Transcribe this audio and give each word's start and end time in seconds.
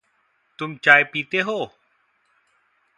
तुम 0.59 0.75
चाय 0.75 1.03
पीते 1.03 1.39
हो। 1.39 1.71